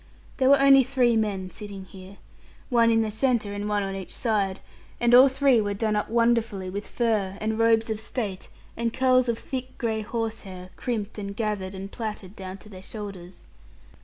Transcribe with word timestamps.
There 0.37 0.49
were 0.49 0.59
only 0.59 0.83
three 0.83 1.15
men 1.15 1.51
sitting 1.51 1.85
here, 1.85 2.17
one 2.69 2.89
in 2.89 3.03
the 3.03 3.11
centre, 3.11 3.53
and 3.53 3.69
one 3.69 3.83
on 3.83 3.93
each 3.95 4.15
side; 4.15 4.59
and 4.99 5.13
all 5.13 5.27
three 5.27 5.61
were 5.61 5.75
done 5.75 5.95
up 5.95 6.09
wonderfully 6.09 6.71
with 6.71 6.87
fur, 6.89 7.37
and 7.39 7.59
robes 7.59 7.87
of 7.91 7.99
state, 7.99 8.49
and 8.75 8.91
curls 8.91 9.29
of 9.29 9.37
thick 9.37 9.77
gray 9.77 10.01
horsehair, 10.01 10.71
crimped 10.75 11.19
and 11.19 11.35
gathered, 11.35 11.75
and 11.75 11.91
plaited 11.91 12.35
down 12.35 12.57
to 12.57 12.69
their 12.69 12.81
shoulders. 12.81 13.41